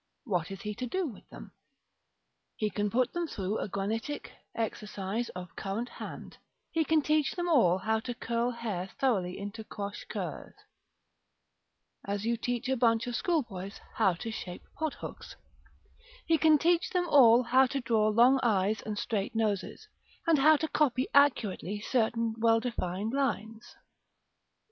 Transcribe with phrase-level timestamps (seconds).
[0.23, 1.51] What is he to do with them?
[2.55, 6.39] He can put them through a granitic exercise of current hand;
[6.71, 10.55] he can teach them all how to curl hair thoroughly into croche coeurs,
[12.03, 15.35] as you teach a bench of school boys how to shape pothooks;
[16.25, 19.87] he can teach them all how to draw long eyes and straight noses,
[20.25, 23.75] and how to copy accurately certain well defined lines.